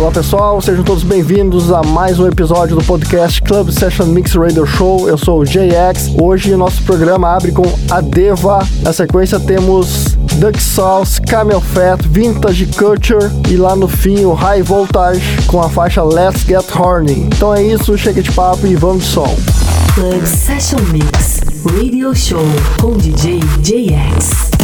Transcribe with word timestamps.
Olá 0.00 0.10
pessoal, 0.10 0.58
sejam 0.62 0.82
todos 0.82 1.02
bem-vindos 1.02 1.70
a 1.70 1.82
mais 1.82 2.18
um 2.18 2.26
episódio 2.26 2.74
do 2.74 2.82
podcast 2.82 3.42
Club 3.42 3.68
Session 3.68 4.06
Mix 4.06 4.32
Radio 4.32 4.64
Show. 4.64 5.06
Eu 5.06 5.18
sou 5.18 5.40
o 5.40 5.44
JX. 5.44 6.14
Hoje 6.18 6.56
nosso 6.56 6.82
programa 6.84 7.36
abre 7.36 7.52
com 7.52 7.64
a 7.90 8.00
Deva. 8.00 8.66
Na 8.80 8.94
sequência 8.94 9.38
temos 9.38 10.16
Duck 10.38 10.58
Sauce, 10.58 11.20
Camel 11.20 11.60
Fat, 11.60 12.00
Vintage 12.08 12.64
Culture 12.68 13.30
e 13.50 13.58
lá 13.58 13.76
no 13.76 13.86
fim 13.86 14.24
o 14.24 14.32
High 14.32 14.62
Voltage 14.62 15.20
com 15.46 15.60
a 15.60 15.68
faixa 15.68 16.02
Let's 16.02 16.46
Get 16.46 16.74
Horny. 16.74 17.28
Então 17.36 17.54
é 17.54 17.62
isso, 17.62 17.98
chega 17.98 18.22
de 18.22 18.32
papo 18.32 18.66
e 18.66 18.74
vamos 18.74 19.04
de 19.04 19.10
som. 19.10 19.36
Club 19.94 20.24
Session 20.24 20.80
Mix 20.90 21.42
Radio 21.76 22.14
Show 22.14 22.46
com 22.80 22.96
DJ 22.96 23.40
JX. 23.60 24.59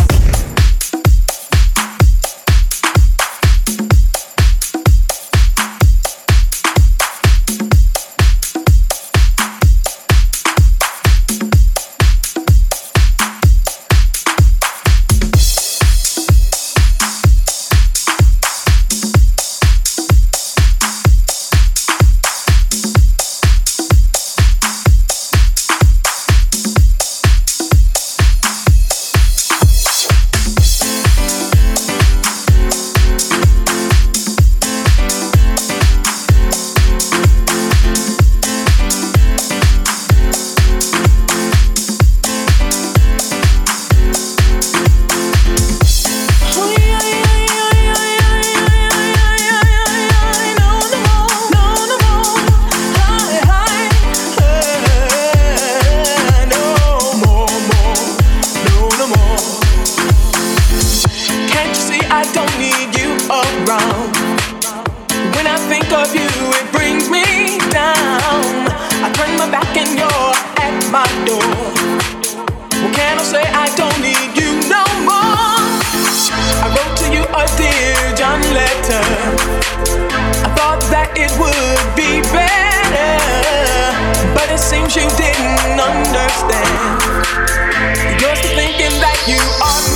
that 80.91 81.11
it 81.17 81.33
would 81.39 81.97
be 81.97 82.23
better, 82.31 83.17
but 84.35 84.51
it 84.51 84.61
seems 84.61 84.95
you 84.95 85.09
didn't 85.17 85.81
understand. 85.81 87.03
You're 88.21 88.37
still 88.37 88.57
thinking 88.57 88.95
that 89.01 89.19
you 89.27 89.41
are. 89.63 89.96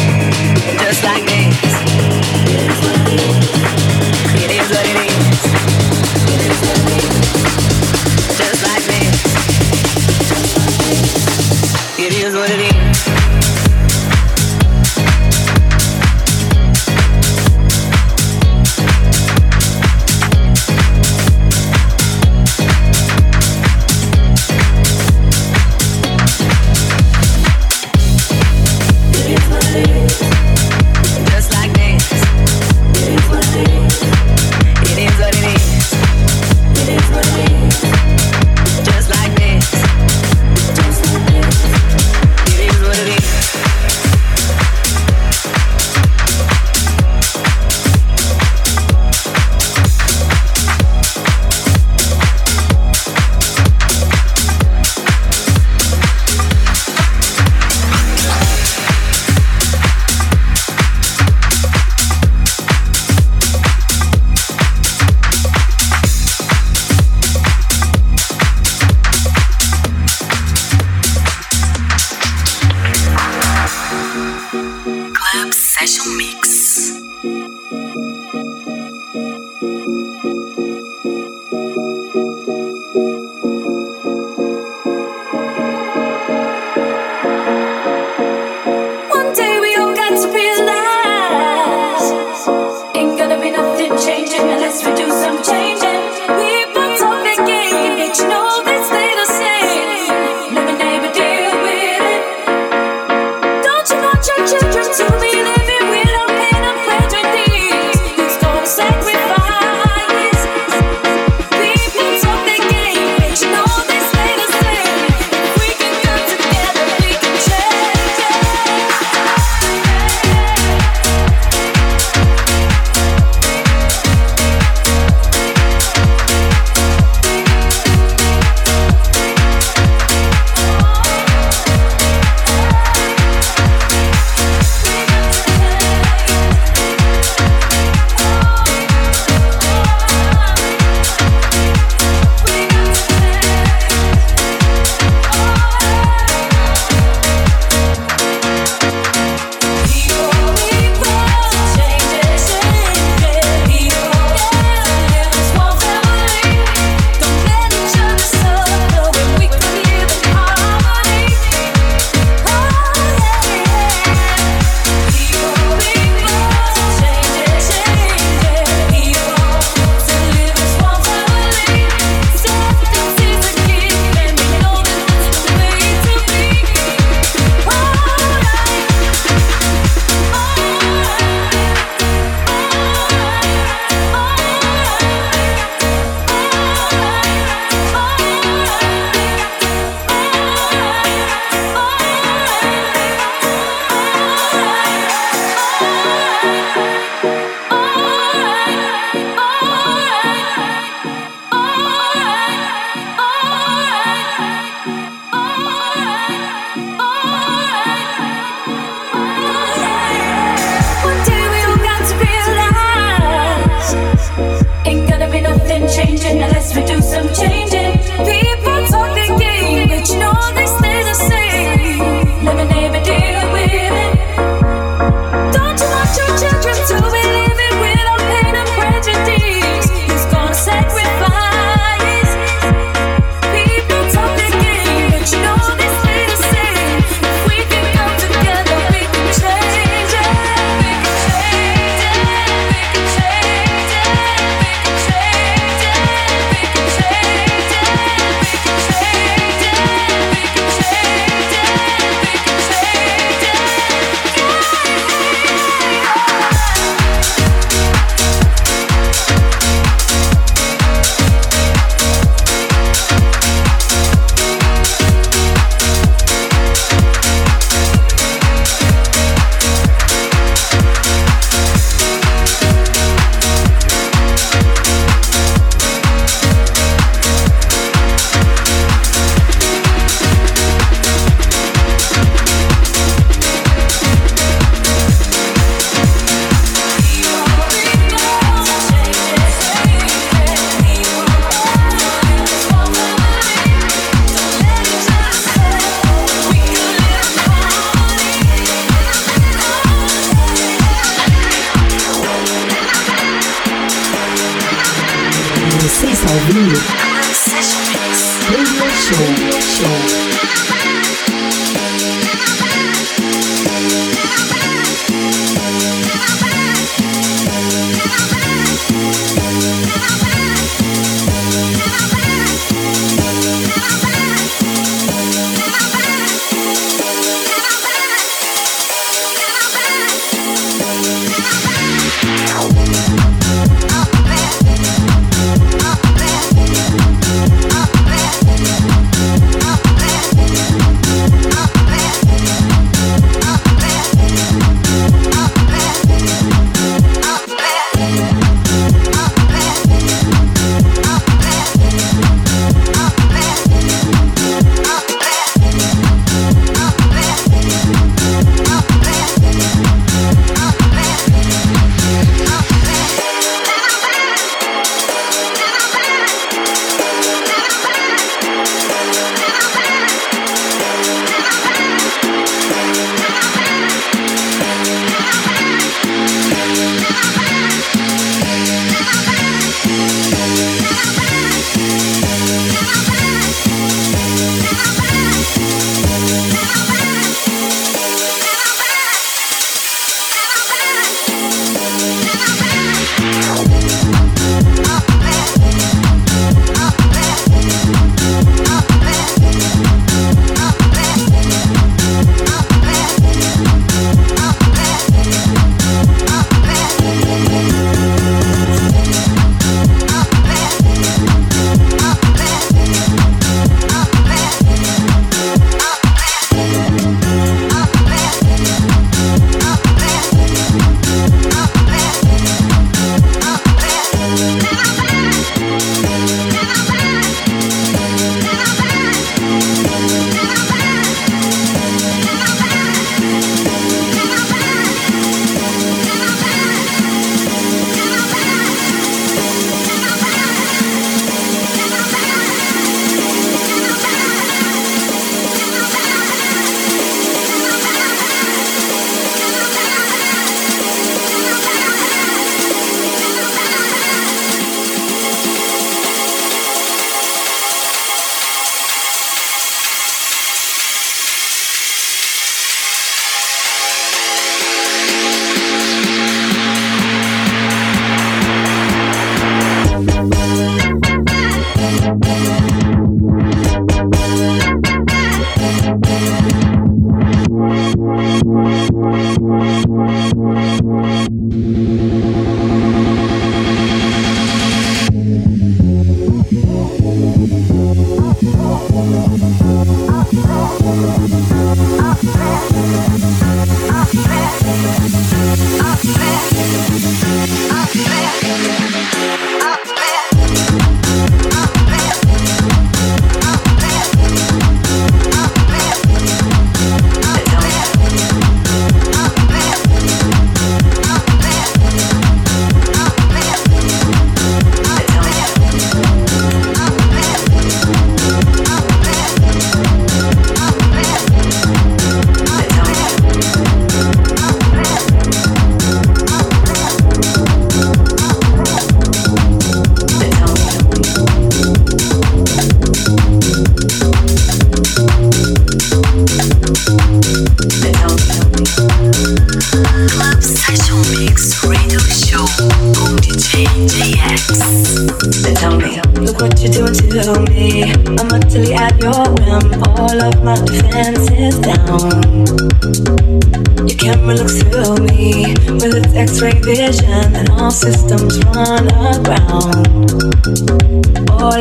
All 559.01 559.17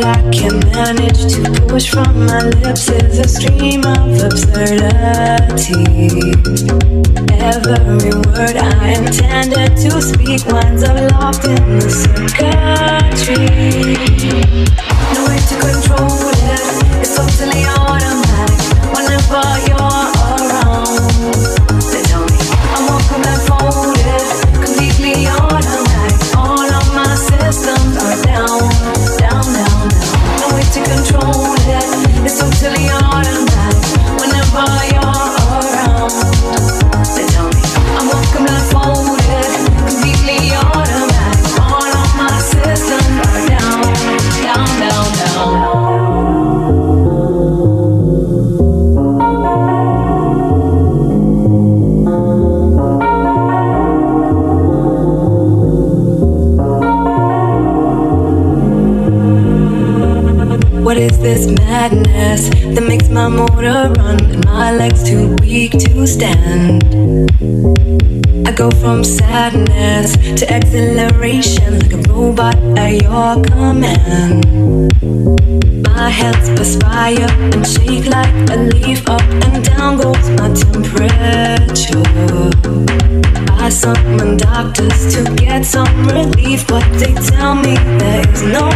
I 0.04 0.20
can 0.30 0.60
manage 0.76 1.32
to 1.32 1.40
push 1.68 1.88
from 1.88 2.26
my 2.26 2.42
lips 2.42 2.90
is 2.90 3.18
a 3.18 3.26
stream 3.26 3.86
of 3.86 4.22
absurdity. 4.22 5.78
Every 7.40 8.12
word 8.28 8.58
I 8.58 8.92
intended 8.92 9.74
to 9.78 10.02
speak 10.02 10.44
winds 10.52 10.82
up 10.82 11.00
locked 11.12 11.46
in 11.46 11.78
the 11.78 11.88
circuitry. 11.88 13.46
No 15.14 15.24
way 15.24 15.40
to 15.40 15.56
control 15.64 16.28
it, 16.28 16.44
it's 17.00 17.16
totally 17.16 17.64
automatic. 17.64 18.20
What 60.90 60.98
is 60.98 61.20
this 61.20 61.46
madness 61.46 62.48
that 62.74 62.82
makes 62.82 63.08
my 63.08 63.28
motor 63.28 63.94
run 63.96 64.24
and 64.24 64.44
my 64.44 64.72
legs 64.72 65.04
too 65.04 65.36
weak 65.40 65.70
to 65.70 66.04
stand? 66.04 66.82
I 68.44 68.50
go 68.50 68.72
from 68.72 69.04
sadness 69.04 70.16
to 70.40 70.52
exhilaration 70.52 71.78
like 71.78 71.92
a 71.92 72.12
robot 72.12 72.56
at 72.76 73.02
your 73.04 73.40
command. 73.40 74.90
My 75.96 76.08
hands 76.08 76.48
perspire 76.58 77.28
and 77.52 77.66
shake 77.66 78.06
like 78.06 78.34
a 78.50 78.56
leaf. 78.56 79.08
Up 79.08 79.22
and 79.44 79.64
down 79.64 79.98
goes 79.98 80.28
my 80.38 80.48
temperature. 80.52 82.02
I 83.62 83.68
summon 83.68 84.36
doctors 84.38 85.14
to 85.14 85.22
get 85.36 85.64
some 85.64 86.06
relief, 86.08 86.66
but 86.66 86.84
they 86.98 87.12
tell 87.12 87.54
me 87.54 87.74
there 87.98 88.28
is 88.32 88.42
no 88.42 88.70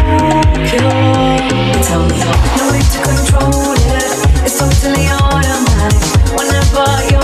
cure. 0.68 1.38
They 1.48 1.82
tell 1.88 2.04
me 2.10 2.18
no 2.58 2.64
way 2.70 2.82
to 2.92 2.98
control 3.08 3.72
it. 3.72 4.12
It's 4.44 4.58
totally 4.58 5.08
automatic 5.08 6.22
whenever 6.36 6.86
you're 7.10 7.23